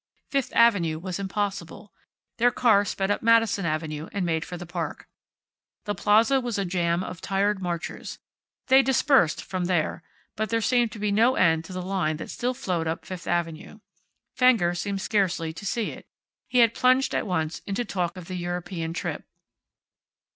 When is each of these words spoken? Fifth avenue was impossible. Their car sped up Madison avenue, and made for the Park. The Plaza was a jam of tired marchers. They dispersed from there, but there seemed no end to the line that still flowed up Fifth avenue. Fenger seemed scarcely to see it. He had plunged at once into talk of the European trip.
Fifth 0.31 0.51
avenue 0.55 0.97
was 0.97 1.19
impossible. 1.19 1.93
Their 2.37 2.49
car 2.49 2.83
sped 2.85 3.11
up 3.11 3.21
Madison 3.21 3.67
avenue, 3.67 4.09
and 4.11 4.25
made 4.25 4.43
for 4.43 4.57
the 4.57 4.65
Park. 4.65 5.07
The 5.85 5.93
Plaza 5.93 6.41
was 6.41 6.57
a 6.57 6.65
jam 6.65 7.03
of 7.03 7.21
tired 7.21 7.61
marchers. 7.61 8.17
They 8.65 8.81
dispersed 8.81 9.43
from 9.43 9.65
there, 9.65 10.01
but 10.35 10.49
there 10.49 10.59
seemed 10.59 10.99
no 11.13 11.35
end 11.35 11.65
to 11.65 11.73
the 11.73 11.83
line 11.83 12.17
that 12.17 12.31
still 12.31 12.55
flowed 12.55 12.87
up 12.87 13.05
Fifth 13.05 13.27
avenue. 13.27 13.77
Fenger 14.35 14.73
seemed 14.73 15.01
scarcely 15.01 15.53
to 15.53 15.67
see 15.67 15.91
it. 15.91 16.07
He 16.49 16.57
had 16.61 16.73
plunged 16.73 17.13
at 17.13 17.27
once 17.27 17.59
into 17.67 17.85
talk 17.85 18.17
of 18.17 18.25
the 18.27 18.33
European 18.33 18.93
trip. 18.93 19.23